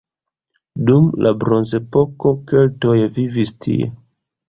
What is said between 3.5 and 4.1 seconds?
tie.